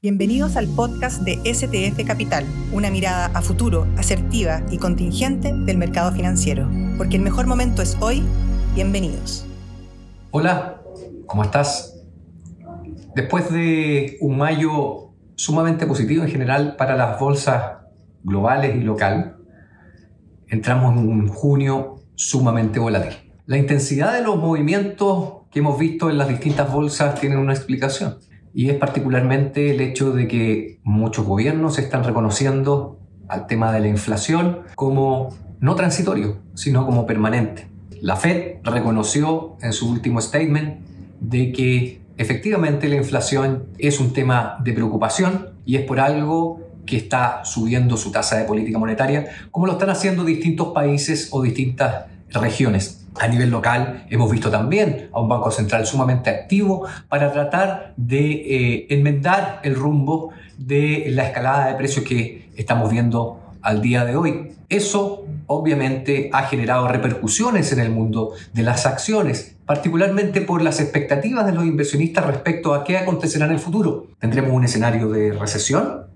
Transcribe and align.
Bienvenidos 0.00 0.56
al 0.56 0.68
podcast 0.68 1.22
de 1.22 1.40
STF 1.52 2.06
Capital, 2.06 2.44
una 2.72 2.88
mirada 2.88 3.32
a 3.34 3.42
futuro, 3.42 3.84
asertiva 3.96 4.62
y 4.70 4.78
contingente 4.78 5.52
del 5.52 5.76
mercado 5.76 6.12
financiero. 6.12 6.70
Porque 6.96 7.16
el 7.16 7.22
mejor 7.22 7.48
momento 7.48 7.82
es 7.82 7.96
hoy. 8.00 8.22
Bienvenidos. 8.76 9.44
Hola, 10.30 10.80
¿cómo 11.26 11.42
estás? 11.42 12.00
Después 13.16 13.50
de 13.50 14.18
un 14.20 14.38
mayo 14.38 15.14
sumamente 15.34 15.84
positivo 15.84 16.22
en 16.22 16.30
general 16.30 16.76
para 16.76 16.94
las 16.94 17.18
bolsas 17.18 17.78
globales 18.22 18.76
y 18.76 18.82
local, 18.82 19.38
entramos 20.46 20.96
en 20.96 21.08
un 21.08 21.26
junio 21.26 22.04
sumamente 22.14 22.78
volátil. 22.78 23.16
La 23.46 23.58
intensidad 23.58 24.12
de 24.12 24.22
los 24.22 24.36
movimientos 24.36 25.38
que 25.50 25.58
hemos 25.58 25.76
visto 25.76 26.08
en 26.08 26.18
las 26.18 26.28
distintas 26.28 26.72
bolsas 26.72 27.18
tiene 27.18 27.36
una 27.36 27.52
explicación 27.52 28.18
y 28.52 28.70
es 28.70 28.76
particularmente 28.76 29.70
el 29.70 29.80
hecho 29.80 30.12
de 30.12 30.28
que 30.28 30.80
muchos 30.82 31.26
gobiernos 31.26 31.78
están 31.78 32.04
reconociendo 32.04 32.98
al 33.28 33.46
tema 33.46 33.72
de 33.72 33.80
la 33.80 33.88
inflación 33.88 34.60
como 34.74 35.28
no 35.60 35.74
transitorio, 35.74 36.38
sino 36.54 36.86
como 36.86 37.06
permanente. 37.06 37.68
La 38.00 38.16
Fed 38.16 38.58
reconoció 38.62 39.56
en 39.60 39.72
su 39.72 39.90
último 39.90 40.20
statement 40.20 40.80
de 41.20 41.52
que 41.52 42.00
efectivamente 42.16 42.88
la 42.88 42.96
inflación 42.96 43.66
es 43.78 44.00
un 44.00 44.12
tema 44.12 44.58
de 44.62 44.72
preocupación 44.72 45.50
y 45.64 45.76
es 45.76 45.84
por 45.84 46.00
algo 46.00 46.60
que 46.86 46.96
está 46.96 47.44
subiendo 47.44 47.96
su 47.96 48.10
tasa 48.10 48.38
de 48.38 48.44
política 48.44 48.78
monetaria, 48.78 49.26
como 49.50 49.66
lo 49.66 49.72
están 49.72 49.90
haciendo 49.90 50.24
distintos 50.24 50.68
países 50.68 51.28
o 51.32 51.42
distintas 51.42 52.06
regiones. 52.30 52.97
A 53.16 53.28
nivel 53.28 53.50
local 53.50 54.06
hemos 54.10 54.30
visto 54.30 54.50
también 54.50 55.08
a 55.12 55.20
un 55.20 55.28
Banco 55.28 55.50
Central 55.50 55.86
sumamente 55.86 56.30
activo 56.30 56.86
para 57.08 57.32
tratar 57.32 57.94
de 57.96 58.30
eh, 58.30 58.86
enmendar 58.90 59.60
el 59.64 59.74
rumbo 59.74 60.30
de 60.56 61.06
la 61.10 61.24
escalada 61.24 61.68
de 61.68 61.74
precios 61.74 62.04
que 62.04 62.48
estamos 62.56 62.90
viendo 62.90 63.40
al 63.62 63.80
día 63.82 64.04
de 64.04 64.16
hoy. 64.16 64.52
Eso 64.68 65.24
obviamente 65.46 66.30
ha 66.32 66.42
generado 66.44 66.88
repercusiones 66.88 67.72
en 67.72 67.80
el 67.80 67.90
mundo 67.90 68.32
de 68.52 68.62
las 68.62 68.86
acciones, 68.86 69.56
particularmente 69.64 70.42
por 70.42 70.62
las 70.62 70.80
expectativas 70.80 71.46
de 71.46 71.52
los 71.52 71.64
inversionistas 71.64 72.26
respecto 72.26 72.74
a 72.74 72.84
qué 72.84 72.98
acontecerá 72.98 73.46
en 73.46 73.52
el 73.52 73.58
futuro. 73.58 74.08
¿Tendremos 74.18 74.52
un 74.52 74.64
escenario 74.64 75.08
de 75.08 75.32
recesión? 75.32 76.07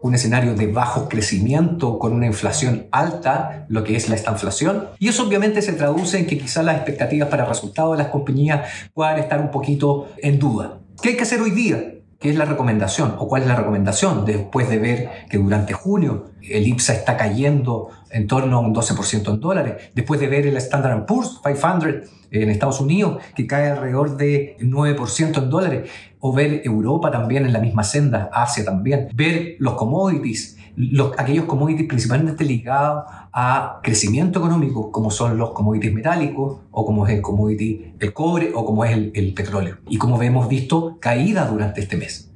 Un 0.00 0.14
escenario 0.14 0.54
de 0.54 0.66
bajo 0.68 1.08
crecimiento 1.08 1.98
con 1.98 2.12
una 2.12 2.26
inflación 2.26 2.86
alta, 2.92 3.66
lo 3.68 3.84
que 3.84 3.96
es 3.96 4.08
la 4.08 4.14
estanflación. 4.14 4.88
Y 4.98 5.08
eso 5.08 5.26
obviamente 5.26 5.62
se 5.62 5.72
traduce 5.72 6.18
en 6.18 6.26
que 6.26 6.38
quizás 6.38 6.64
las 6.64 6.76
expectativas 6.76 7.28
para 7.28 7.44
el 7.44 7.48
resultado 7.48 7.92
de 7.92 7.98
las 7.98 8.08
compañías 8.08 8.68
puedan 8.94 9.18
estar 9.18 9.40
un 9.40 9.50
poquito 9.50 10.08
en 10.18 10.38
duda. 10.38 10.78
¿Qué 11.02 11.10
hay 11.10 11.16
que 11.16 11.22
hacer 11.22 11.40
hoy 11.40 11.50
día? 11.50 11.94
¿Qué 12.20 12.30
es 12.30 12.36
la 12.36 12.44
recomendación? 12.44 13.14
¿O 13.18 13.28
cuál 13.28 13.42
es 13.42 13.48
la 13.48 13.54
recomendación 13.54 14.24
después 14.24 14.68
de 14.68 14.78
ver 14.78 15.10
que 15.30 15.38
durante 15.38 15.72
junio 15.72 16.32
el 16.42 16.66
IPSA 16.66 16.94
está 16.94 17.16
cayendo 17.16 17.90
en 18.10 18.26
torno 18.26 18.56
a 18.56 18.60
un 18.60 18.74
12% 18.74 19.34
en 19.34 19.40
dólares? 19.40 19.90
Después 19.94 20.18
de 20.18 20.26
ver 20.26 20.46
el 20.46 20.56
Standard 20.56 21.06
Poor's 21.06 21.40
500 21.44 22.10
en 22.30 22.50
Estados 22.50 22.80
Unidos 22.80 23.22
que 23.34 23.46
cae 23.46 23.70
alrededor 23.70 24.16
de 24.16 24.56
9% 24.60 25.38
en 25.38 25.50
dólares? 25.50 25.90
O 26.20 26.32
ver 26.32 26.62
Europa 26.64 27.10
también 27.10 27.46
en 27.46 27.52
la 27.52 27.60
misma 27.60 27.84
senda, 27.84 28.30
Asia 28.32 28.64
también. 28.64 29.08
Ver 29.14 29.56
los 29.58 29.74
commodities, 29.74 30.56
los, 30.76 31.12
aquellos 31.18 31.44
commodities 31.44 31.86
principalmente 31.86 32.44
ligados 32.44 33.04
a 33.32 33.80
crecimiento 33.82 34.40
económico, 34.40 34.90
como 34.90 35.10
son 35.10 35.38
los 35.38 35.50
commodities 35.52 35.92
metálicos, 35.92 36.60
o 36.70 36.84
como 36.84 37.06
es 37.06 37.14
el 37.14 37.22
commodity 37.22 37.94
el 38.00 38.12
cobre, 38.12 38.52
o 38.54 38.64
como 38.64 38.84
es 38.84 38.92
el, 38.92 39.12
el 39.14 39.34
petróleo. 39.34 39.78
Y 39.88 39.98
como 39.98 40.20
hemos 40.22 40.48
visto, 40.48 40.98
caída 41.00 41.46
durante 41.46 41.80
este 41.80 41.96
mes. 41.96 42.32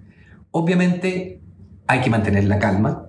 Obviamente 0.52 1.40
hay 1.86 2.00
que 2.00 2.10
mantener 2.10 2.44
la 2.44 2.58
calma. 2.58 3.08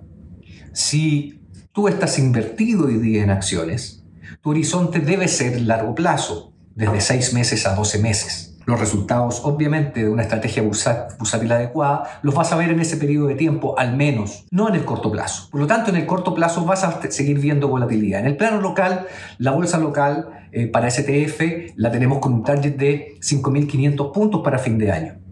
Si 0.72 1.40
tú 1.72 1.88
estás 1.88 2.18
invertido 2.18 2.86
hoy 2.86 2.98
día 2.98 3.22
en 3.22 3.30
acciones, 3.30 4.04
tu 4.40 4.50
horizonte 4.50 4.98
debe 4.98 5.28
ser 5.28 5.60
largo 5.60 5.94
plazo, 5.94 6.52
desde 6.74 7.00
6 7.00 7.34
meses 7.34 7.66
a 7.66 7.74
12 7.74 7.98
meses 8.00 8.53
los 8.66 8.80
resultados, 8.80 9.42
obviamente, 9.44 10.04
de 10.04 10.08
una 10.08 10.22
estrategia 10.22 10.62
bursátil 10.62 11.52
adecuada, 11.52 12.20
los 12.22 12.34
vas 12.34 12.52
a 12.52 12.56
ver 12.56 12.70
en 12.70 12.80
ese 12.80 12.96
periodo 12.96 13.26
de 13.26 13.34
tiempo, 13.34 13.78
al 13.78 13.96
menos, 13.96 14.44
no 14.50 14.68
en 14.68 14.74
el 14.74 14.84
corto 14.84 15.10
plazo. 15.10 15.48
Por 15.50 15.60
lo 15.60 15.66
tanto, 15.66 15.90
en 15.90 15.96
el 15.96 16.06
corto 16.06 16.34
plazo 16.34 16.64
vas 16.64 16.84
a 16.84 17.00
seguir 17.10 17.38
viendo 17.38 17.68
volatilidad. 17.68 18.20
En 18.20 18.26
el 18.26 18.36
plano 18.36 18.60
local, 18.60 19.06
la 19.38 19.52
bolsa 19.52 19.78
local 19.78 20.28
eh, 20.52 20.66
para 20.66 20.90
STF 20.90 21.74
la 21.76 21.90
tenemos 21.90 22.18
con 22.18 22.32
un 22.32 22.44
target 22.44 22.76
de 22.76 23.14
5.500 23.20 24.12
puntos 24.12 24.40
para 24.42 24.58
fin 24.58 24.78
de 24.78 24.92
año 24.92 25.23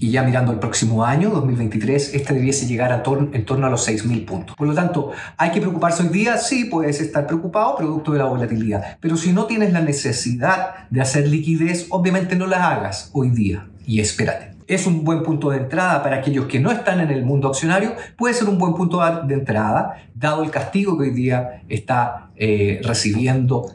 y 0.00 0.10
ya 0.10 0.22
mirando 0.22 0.50
el 0.50 0.58
próximo 0.58 1.04
año, 1.04 1.28
2023, 1.28 2.14
este 2.14 2.32
debiese 2.32 2.66
llegar 2.66 2.90
a 2.90 3.02
en 3.32 3.44
torno 3.44 3.66
a 3.66 3.70
los 3.70 3.86
6.000 3.86 4.24
puntos. 4.24 4.56
Por 4.56 4.66
lo 4.66 4.74
tanto, 4.74 5.12
¿hay 5.36 5.50
que 5.50 5.60
preocuparse 5.60 6.02
hoy 6.02 6.08
día? 6.08 6.38
Sí, 6.38 6.64
puedes 6.64 7.02
estar 7.02 7.26
preocupado 7.26 7.76
producto 7.76 8.12
de 8.12 8.18
la 8.18 8.24
volatilidad, 8.24 8.96
pero 8.98 9.18
si 9.18 9.34
no 9.34 9.44
tienes 9.44 9.74
la 9.74 9.82
necesidad 9.82 10.88
de 10.88 11.02
hacer 11.02 11.28
liquidez, 11.28 11.86
obviamente 11.90 12.34
no 12.34 12.46
la 12.46 12.70
hagas 12.70 13.10
hoy 13.12 13.28
día 13.28 13.66
y 13.84 14.00
espérate. 14.00 14.54
Es 14.66 14.86
un 14.86 15.04
buen 15.04 15.22
punto 15.22 15.50
de 15.50 15.58
entrada 15.58 16.02
para 16.02 16.16
aquellos 16.16 16.46
que 16.46 16.60
no 16.60 16.70
están 16.70 17.00
en 17.00 17.10
el 17.10 17.22
mundo 17.22 17.48
accionario, 17.48 17.94
puede 18.16 18.32
ser 18.32 18.48
un 18.48 18.56
buen 18.56 18.72
punto 18.72 19.02
de 19.26 19.34
entrada, 19.34 19.96
dado 20.14 20.42
el 20.44 20.50
castigo 20.50 20.96
que 20.96 21.04
hoy 21.04 21.10
día 21.10 21.62
está 21.68 22.30
eh, 22.36 22.80
recibiendo 22.84 23.66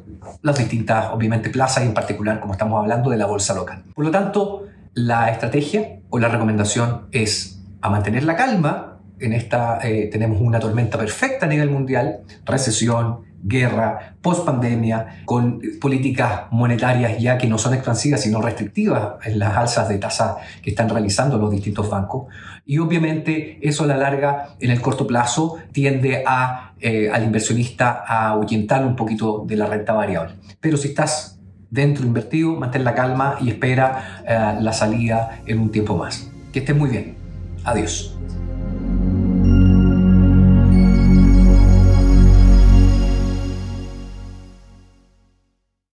las 0.41 0.57
distintas, 0.57 1.11
obviamente, 1.11 1.51
plazas 1.51 1.83
y 1.83 1.87
en 1.87 1.93
particular, 1.93 2.39
como 2.39 2.53
estamos 2.53 2.81
hablando, 2.81 3.11
de 3.11 3.17
la 3.17 3.27
bolsa 3.27 3.53
local. 3.53 3.83
Por 3.93 4.05
lo 4.05 4.11
tanto, 4.11 4.63
la 4.95 5.29
estrategia 5.29 5.94
o 6.15 6.19
la 6.19 6.29
recomendación 6.29 7.07
es 7.11 7.59
a 7.81 7.89
mantener 7.89 8.23
la 8.23 8.37
calma. 8.37 8.99
En 9.19 9.33
esta 9.33 9.79
eh, 9.83 10.07
tenemos 10.09 10.39
una 10.39 10.61
tormenta 10.61 10.97
perfecta 10.97 11.45
a 11.45 11.49
nivel 11.49 11.69
mundial, 11.69 12.21
recesión, 12.45 13.25
guerra, 13.43 14.15
post-pandemia, 14.21 15.23
con 15.25 15.61
políticas 15.81 16.43
monetarias 16.51 17.19
ya 17.19 17.37
que 17.37 17.47
no 17.47 17.57
son 17.57 17.73
expansivas 17.73 18.21
sino 18.21 18.41
restrictivas 18.41 19.15
en 19.25 19.39
las 19.39 19.57
alzas 19.57 19.89
de 19.89 19.97
tasa 19.97 20.37
que 20.63 20.69
están 20.69 20.87
realizando 20.87 21.37
los 21.37 21.51
distintos 21.51 21.89
bancos. 21.89 22.27
Y 22.65 22.77
obviamente 22.77 23.59
eso 23.61 23.83
a 23.83 23.87
la 23.87 23.97
larga, 23.97 24.55
en 24.61 24.71
el 24.71 24.79
corto 24.79 25.05
plazo, 25.05 25.57
tiende 25.73 26.23
a, 26.25 26.75
eh, 26.79 27.09
al 27.11 27.25
inversionista 27.25 28.05
a 28.07 28.29
ahuyentar 28.29 28.85
un 28.85 28.95
poquito 28.95 29.43
de 29.45 29.57
la 29.57 29.65
renta 29.65 29.91
variable. 29.91 30.35
Pero 30.61 30.77
si 30.77 30.87
estás 30.87 31.35
dentro 31.75 32.07
invertido, 32.07 32.55
mantén 32.55 32.87
la 32.87 32.95
calma 32.95 33.35
y 33.43 33.51
espera 33.51 34.23
eh, 34.23 34.57
la 34.63 34.71
salida 34.71 35.43
en 35.45 35.59
un 35.59 35.69
tiempo 35.69 35.99
más. 35.99 36.31
Que 36.55 36.63
estés 36.63 36.75
muy 36.75 36.89
bien. 36.89 37.19
Adiós. 37.67 38.15